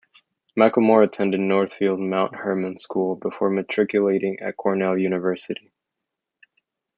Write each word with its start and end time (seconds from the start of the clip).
McLamore 0.57 1.03
attended 1.03 1.41
Northfield 1.41 1.99
Mount 1.99 2.33
Hermon 2.35 2.79
School 2.79 3.15
before 3.17 3.51
matriculating 3.51 4.39
at 4.39 4.57
Cornell 4.57 4.97
University. 4.97 5.71